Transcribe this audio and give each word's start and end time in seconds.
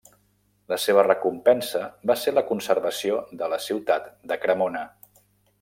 La 0.71 0.77
seva 0.85 1.03
recompensa 1.07 1.83
va 2.11 2.17
ser 2.23 2.35
la 2.37 2.45
conservació 2.49 3.23
de 3.43 3.53
la 3.55 3.63
ciutat 3.69 4.11
de 4.33 4.43
Cremona. 4.47 4.87